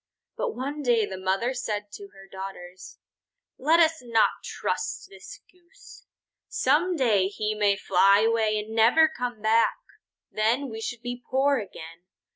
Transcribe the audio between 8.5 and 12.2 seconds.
and never come back. Then we should be poor again.